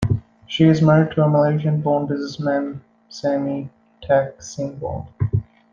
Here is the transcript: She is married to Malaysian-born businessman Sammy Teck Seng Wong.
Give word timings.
She 0.47 0.63
is 0.63 0.81
married 0.81 1.11
to 1.11 1.29
Malaysian-born 1.29 2.07
businessman 2.07 2.81
Sammy 3.07 3.69
Teck 4.01 4.41
Seng 4.41 4.79
Wong. 4.79 5.09